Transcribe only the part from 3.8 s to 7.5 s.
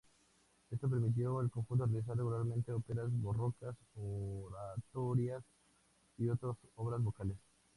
oratorios y otras obras vocales.